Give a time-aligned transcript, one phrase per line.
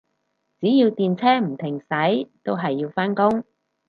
[0.59, 3.43] 只要電車唔停駛，都係要返工